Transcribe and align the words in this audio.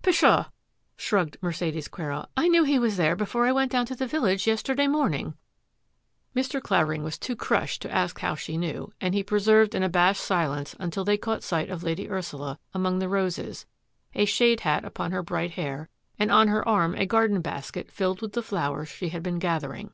"Pshaw!" 0.04 0.44
shrugged 0.96 1.36
Mercedes 1.42 1.88
Quero," 1.88 2.24
I 2.36 2.46
knew 2.46 2.62
he 2.62 2.78
was 2.78 2.96
there 2.96 3.16
before 3.16 3.46
I 3.48 3.52
went 3.52 3.72
down 3.72 3.86
to 3.86 3.96
the 3.96 4.06
village 4.06 4.46
yes 4.46 4.62
terday 4.62 4.86
morning." 4.88 5.34
MERCEDES 6.32 6.60
QUERO 6.60 6.60
TO 6.60 6.60
THE 6.60 6.60
FORE 6.60 6.60
«!67 6.60 6.60
Mr. 6.60 6.62
Clavering 6.64 7.02
was 7.02 7.18
too 7.18 7.34
crushed 7.34 7.82
to 7.82 7.90
ask 7.90 8.20
how 8.20 8.36
she 8.36 8.56
knew 8.56 8.92
and 9.00 9.14
he 9.14 9.24
preserved 9.24 9.74
an 9.74 9.82
abashed 9.82 10.22
silence 10.22 10.76
until 10.78 11.04
they 11.04 11.16
caught 11.16 11.42
sight 11.42 11.70
of 11.70 11.82
Lady 11.82 12.08
Ursula 12.08 12.60
among 12.72 13.00
the 13.00 13.08
roses, 13.08 13.66
a 14.14 14.26
shade 14.26 14.60
hat 14.60 14.84
upon 14.84 15.10
her 15.10 15.24
bright 15.24 15.50
hair, 15.54 15.88
and 16.20 16.30
on 16.30 16.46
her 16.46 16.68
arm 16.68 16.94
a 16.94 17.04
garden 17.04 17.40
basket 17.40 17.90
filled 17.90 18.22
with 18.22 18.34
the 18.34 18.42
flowers 18.44 18.88
she 18.88 19.08
had 19.08 19.24
been 19.24 19.40
gathering. 19.40 19.92